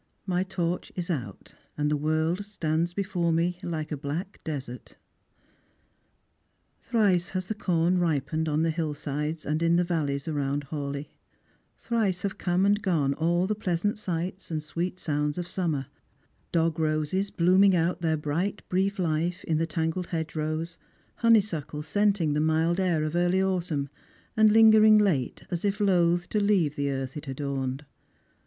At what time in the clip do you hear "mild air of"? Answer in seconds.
22.41-23.15